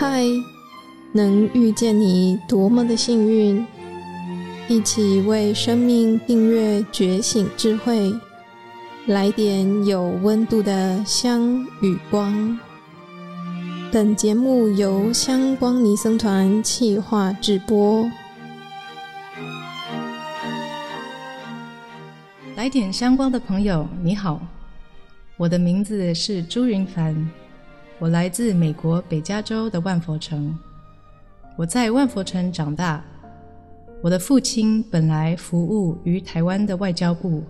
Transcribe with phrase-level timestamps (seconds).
[0.00, 0.24] 嗨，
[1.12, 3.66] 能遇见你多么的幸运！
[4.66, 8.10] 一起为生命订阅觉醒智慧，
[9.08, 12.58] 来点有温度的香与光。
[13.92, 18.10] 本节目由香光尼僧团企划制播。
[22.56, 24.40] 来点香光的朋友，你好，
[25.36, 27.30] 我的名字是朱云凡。
[28.00, 30.58] 我来自美国北加州的万佛城，
[31.54, 33.04] 我在万佛城长大。
[34.02, 37.44] 我的父亲本来服务于台湾的外交部，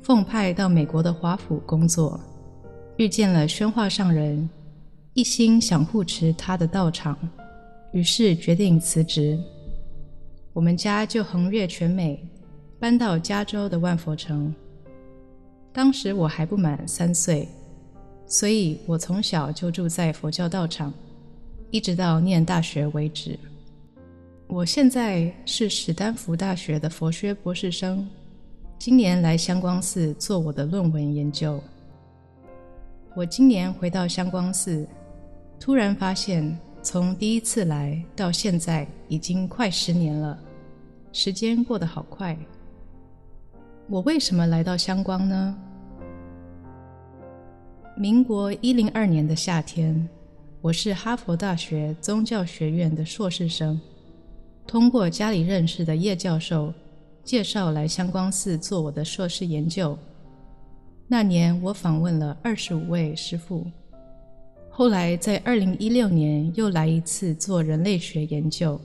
[0.00, 2.18] 奉派到美国的华府工作，
[2.96, 4.48] 遇见了宣化上人，
[5.12, 7.18] 一心想护持他的道场，
[7.92, 9.38] 于是决定辞职。
[10.54, 12.26] 我们家就横越全美，
[12.80, 14.54] 搬到加州的万佛城。
[15.70, 17.46] 当时我还不满三岁。
[18.32, 20.90] 所以我从小就住在佛教道场，
[21.70, 23.38] 一直到念大学为止。
[24.46, 28.08] 我现在是史丹福大学的佛学博士生，
[28.78, 31.62] 今年来香光寺做我的论文研究。
[33.14, 34.88] 我今年回到香光寺，
[35.60, 40.38] 突然发现从第一次来到现在已经快十年了，
[41.12, 42.34] 时间过得好快。
[43.90, 45.54] 我为什么来到香光呢？
[47.94, 50.08] 民国一零二年的夏天，
[50.62, 53.78] 我是哈佛大学宗教学院的硕士生，
[54.66, 56.72] 通过家里认识的叶教授
[57.22, 59.96] 介绍来香光寺做我的硕士研究。
[61.06, 63.66] 那年我访问了二十五位师父，
[64.70, 68.80] 后来在二零一六年又来一次做人类学研究，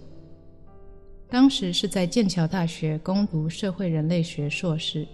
[1.29, 5.07] 当时是在剑桥大学攻读社会人类学硕士。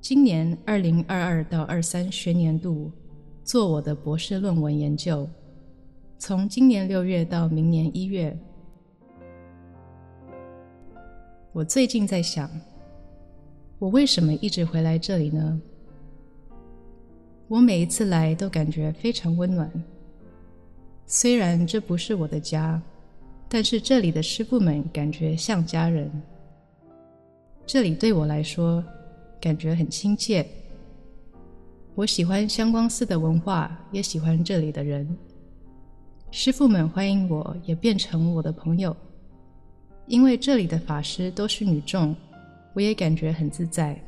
[0.00, 2.90] 今年二零二二到二三学年度
[3.44, 5.28] 做我的博士论文研究，
[6.18, 8.36] 从今年六月到明年一月。
[11.52, 12.50] 我最近在想，
[13.78, 15.60] 我为什么一直回来这里呢？
[17.46, 19.70] 我每一次来都感觉非常温暖。
[21.04, 22.80] 虽然这不是我的家，
[23.50, 26.10] 但是这里的师傅们感觉像家人。
[27.66, 28.82] 这里对我来说。
[29.40, 30.46] 感觉很亲切。
[31.94, 35.16] 我喜欢香光寺的文化，也喜欢这里的人。
[36.30, 38.96] 师傅们欢迎我，也变成我的朋友。
[40.06, 42.14] 因为这里的法师都是女众，
[42.74, 44.00] 我也感觉很自在。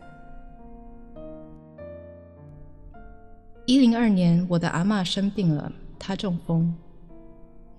[3.66, 6.74] 一零二年，我的阿妈生病了，她中风。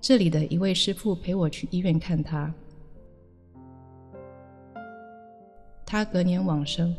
[0.00, 2.52] 这里的一位师傅陪我去医院看她，
[5.86, 6.94] 她隔年往生。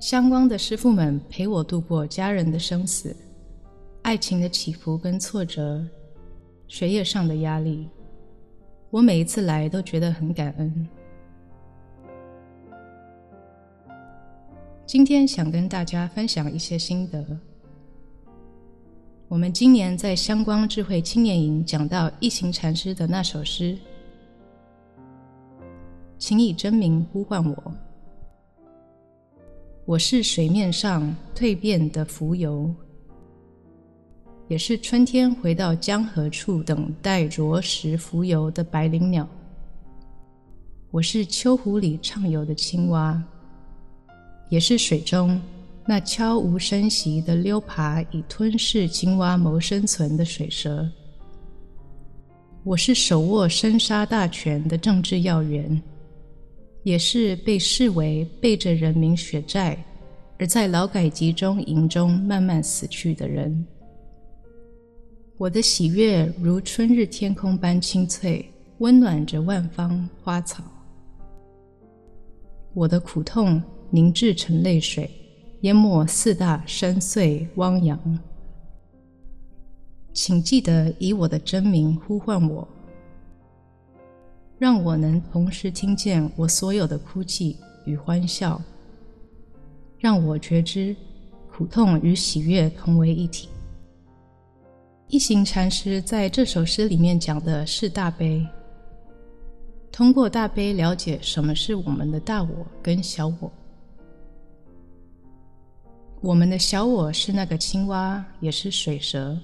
[0.00, 3.14] 香光的师傅们陪我度过家人的生死、
[4.02, 5.84] 爱情的起伏跟挫折、
[6.68, 7.88] 学业上的压力，
[8.90, 10.88] 我每一次来都觉得很感恩。
[14.86, 17.26] 今天想跟大家分享一些心得。
[19.26, 23.76] 我们今年在香光智慧青年营讲到一行禅师的那首诗
[26.18, 27.74] ：“请以真名呼唤我。”
[29.88, 32.70] 我是水面上蜕变的浮游，
[34.46, 39.26] 也是春天回到江河处等待啄食浮游的白灵鸟。
[40.90, 43.18] 我是秋湖里畅游的青蛙，
[44.50, 45.40] 也是水中
[45.86, 50.86] 那悄无声息的溜爬以吞噬青蛙谋生存的水蛇。
[52.62, 55.82] 我是手握生杀大权的政治要员。
[56.88, 59.76] 也是被视为背着人民血债，
[60.38, 63.66] 而在劳改集中营中慢慢死去的人。
[65.36, 68.42] 我的喜悦如春日天空般清脆，
[68.78, 70.64] 温暖着万方花草。
[72.72, 75.10] 我的苦痛凝滞成泪水，
[75.60, 78.18] 淹没四大深邃汪洋。
[80.14, 82.66] 请记得以我的真名呼唤我。
[84.58, 88.60] 让我能同时听见我所有的哭泣与欢笑，
[89.98, 90.94] 让我觉知
[91.52, 93.48] 苦痛与喜悦同为一体。
[95.06, 98.44] 一行禅师在这首诗里面讲的是大悲，
[99.92, 103.50] 通过大悲了解什么是我们的大我跟小我。
[106.20, 109.38] 我们的小我是那个青蛙，也是水蛇，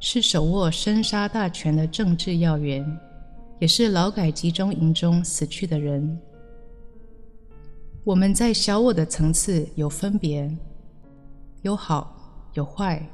[0.00, 2.84] 是手握生杀大权的政治要员。
[3.60, 6.18] 也是劳改集中营中死去的人。
[8.04, 10.50] 我们在小我的层次有分别，
[11.60, 13.06] 有好有坏，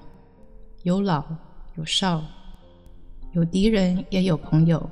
[0.84, 1.24] 有老
[1.74, 2.22] 有少，
[3.32, 4.88] 有敌人也有朋友。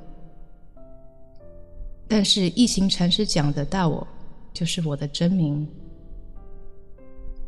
[2.08, 4.04] 但是一行禅师讲的大我，
[4.52, 5.66] 就是我的真名。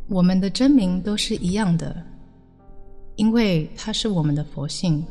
[0.09, 2.01] 我们的真名都是一样的，
[3.17, 5.05] 因为它是我们的佛性。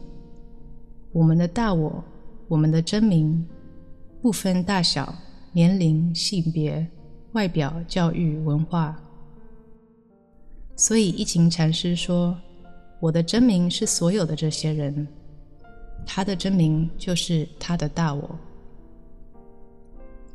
[1.11, 2.01] 我们的大我，
[2.47, 3.45] 我们的真名，
[4.21, 5.13] 不分大小、
[5.51, 6.85] 年龄、性别、
[7.33, 8.95] 外表、教育、文化。
[10.75, 12.37] 所以一行禅师说
[12.99, 15.07] ：“我的真名是所有的这些人，
[16.05, 18.37] 他的真名就是他的大我。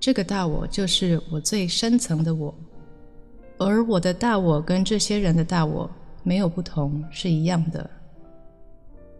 [0.00, 2.54] 这个大我就是我最深层的我，
[3.58, 5.88] 而我的大我跟这些人的大我
[6.22, 7.88] 没有不同，是一样的。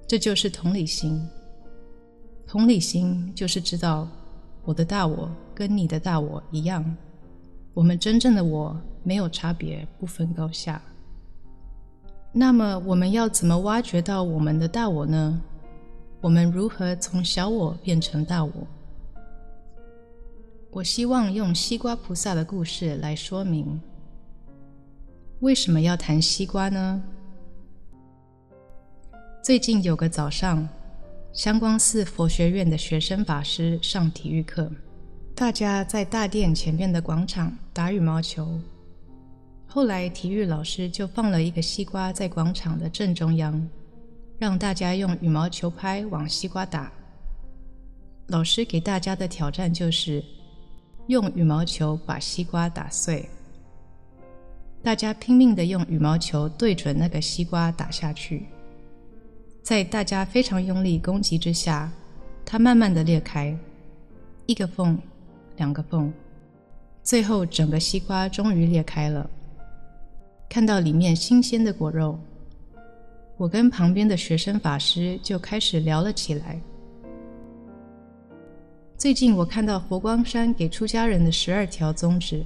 [0.07, 1.21] 这就是同理心。
[2.50, 4.08] 同理心就是知道
[4.64, 6.85] 我的大我跟你的大我一样，
[7.73, 10.82] 我们真正的我没有差别，不分高下。”
[12.35, 15.41] 那么我们要怎么挖掘到我们的大我呢？
[16.20, 18.52] 我们如何从小我变成大我？
[20.73, 23.81] 我希望用西瓜菩萨的故事来说明。
[25.38, 27.00] 为什么要谈西瓜呢？
[29.41, 30.69] 最近有个早上，
[31.32, 34.69] 香光寺佛学院的学生法师上体育课，
[35.32, 38.59] 大家在大殿前面的广场打羽毛球。
[39.65, 43.69] 后来，体育老师就放了一个西瓜在广场的正中央，
[44.41, 46.93] 让大家用羽毛球拍往西瓜打。
[48.26, 50.23] 老师给大家的挑战就是
[51.06, 53.29] 用羽毛球把西瓜打碎。
[54.83, 58.47] 大家拼命的用羽毛球对准那个西瓜打下去，
[59.62, 61.91] 在大家非常用力攻击之下，
[62.45, 63.57] 它慢慢的裂开，
[64.47, 64.99] 一个缝，
[65.57, 66.12] 两个缝，
[67.03, 69.29] 最后整个西瓜终于裂开了。
[70.49, 72.19] 看到里面新鲜的果肉，
[73.37, 76.61] 我跟旁边的学生法师就开始聊了起来。
[78.99, 82.45] 最近我看到佛光山给出家人的十二条宗旨，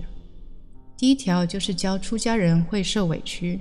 [0.96, 3.58] 第一条就是教出家人会受委屈。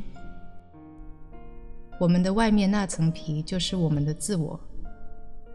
[2.04, 4.60] 我们的外面那层皮就是我们的自我，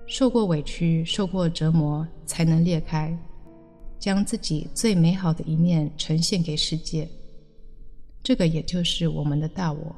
[0.07, 3.15] 受过委屈、受过折磨，才能裂开，
[3.99, 7.07] 将自己最美好的一面呈现给世界。
[8.23, 9.95] 这个也就是我们的大我。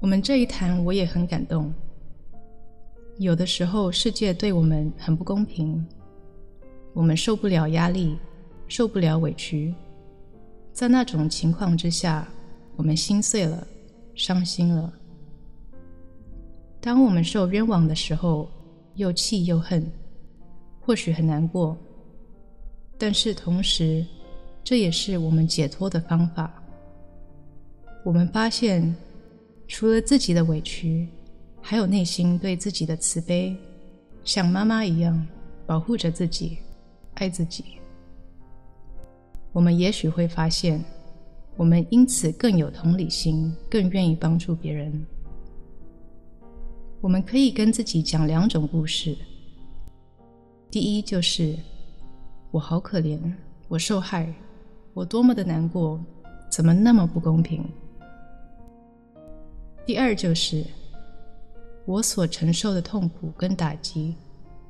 [0.00, 1.70] 我们这一谈，我也很感动。
[3.18, 5.86] 有的时候，世界对我们很不公平，
[6.94, 8.16] 我们受不了压力，
[8.66, 9.74] 受不了委屈，
[10.72, 12.26] 在那种情况之下，
[12.76, 13.66] 我们心碎了，
[14.18, 14.92] 伤心了。
[16.78, 18.50] 当我们受冤枉的时候，
[18.96, 19.90] 又气又恨，
[20.78, 21.74] 或许很难过，
[22.98, 24.04] 但是同时。
[24.64, 26.52] 这也是我们解脱的方法。
[28.04, 28.94] 我们发现，
[29.66, 31.08] 除了自己的委屈，
[31.62, 33.56] 还有内心对自己的慈悲，
[34.24, 35.26] 像妈妈一样
[35.64, 36.58] 保护着自己，
[37.14, 37.64] 爱自己。
[39.52, 40.84] 我们也许会发现，
[41.58, 45.04] 我们因此更有同理心，更愿意帮助别人。
[47.00, 49.16] 我们可以跟自己讲两种故事。
[50.70, 51.56] 第一就是
[52.52, 53.18] 我好可怜，
[53.66, 54.32] 我受害。
[54.94, 56.00] 我多么的难过，
[56.48, 57.64] 怎么那么不公平？
[59.84, 60.64] 第二就是
[61.86, 64.14] 我所承受的痛苦跟打击，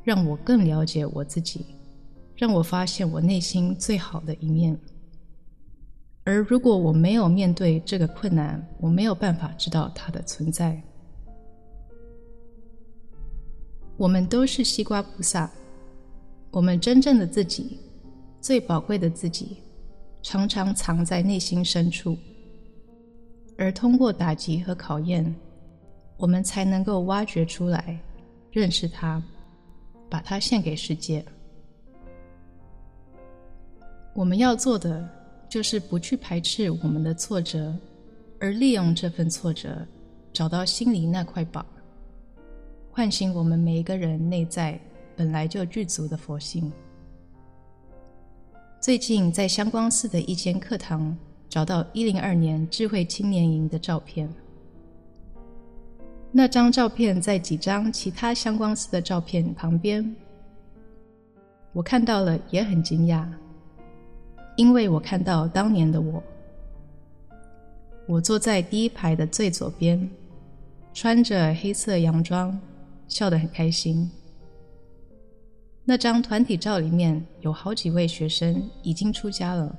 [0.02, 1.66] 让我更了解我自己，
[2.34, 4.78] 让我发现我内心最好的一面。
[6.28, 10.78] 而如果我没有面对这个困难，我没有办法知道它的存在。
[13.96, 15.50] 我们都是西瓜菩萨，
[16.50, 17.78] 我们真正的自己，
[18.42, 19.56] 最宝贵的自己。
[20.20, 22.14] 常常藏在内心深处，
[23.56, 25.34] 而通过打击和考验，
[26.18, 27.98] 我们才能够挖掘出来，
[28.50, 29.22] 认识它，
[30.10, 31.24] 把它献给世界。
[34.14, 35.08] 我们要做的
[35.48, 37.74] 就是不去排斥我们的挫折，
[38.38, 39.86] 而利用这份挫折，
[40.32, 41.64] 找到心里那块宝，
[42.90, 44.78] 唤醒我们每一个人内在
[45.16, 46.70] 本来就具足的佛性。
[48.80, 51.16] 最近在香光寺的一间课堂
[51.48, 54.32] 找到一零二年智慧青年营的照片，
[56.30, 60.14] 那张照片在几张其他香光寺的照片旁边，
[61.72, 63.26] 我看到了也很惊讶，
[64.58, 66.20] 因为我看到当年的我，
[68.08, 70.10] 我坐在第一排的最左边，
[70.92, 72.58] 穿着黑色洋装，
[73.06, 74.10] 笑得很开心。
[75.84, 79.72] 那张团体照里面有好几位学生已经出家了。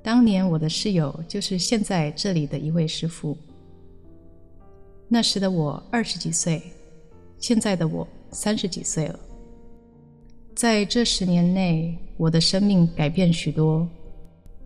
[0.00, 3.36] 当年我的室友就是现在这里的一位师傅。
[5.08, 6.62] 那时的我二十几岁，
[7.40, 9.18] 现在的我三十几岁了。
[10.58, 13.88] 在这十年内，我的生命改变许多，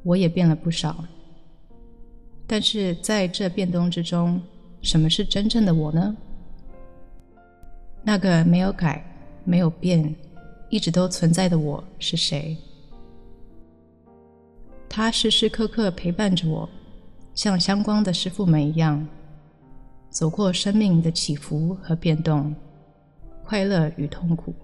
[0.02, 1.04] 我也变了不少。
[2.46, 4.40] 但是在这变动之中，
[4.80, 6.16] 什么是真正的我呢？
[8.02, 9.04] 那个没有改、
[9.44, 10.14] 没有变、
[10.70, 12.56] 一直都存在的我是谁？
[14.88, 16.66] 他时时刻刻陪伴着我，
[17.34, 19.06] 像相关的师傅们一样，
[20.08, 22.54] 走过生命的起伏和变动，
[23.44, 24.54] 快乐与痛苦。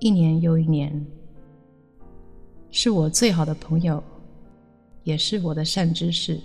[0.00, 1.04] 一年又一年，
[2.70, 4.02] 是我最好的朋友，
[5.02, 6.40] 也是我的善知识。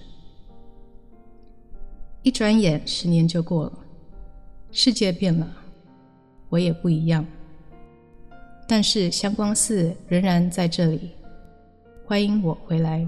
[2.23, 3.73] 一转眼，十年就过了，
[4.71, 5.47] 世界变了，
[6.49, 7.23] 我也不一样。
[8.67, 11.11] 但是香光寺仍然在这里，
[12.05, 13.07] 欢迎我回来。